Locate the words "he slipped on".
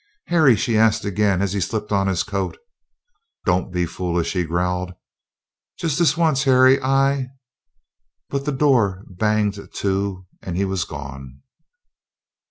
1.53-2.07